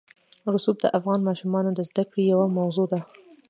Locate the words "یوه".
2.33-2.47